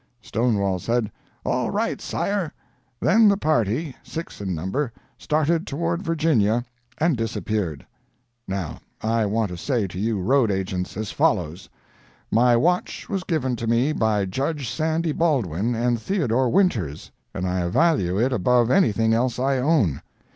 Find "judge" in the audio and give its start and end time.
14.25-14.71